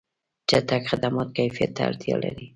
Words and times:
چټک 0.49 0.83
خدمات 0.91 1.29
کیفیت 1.37 1.71
ته 1.75 1.81
اړتیا 1.89 2.15
لري. 2.23 2.47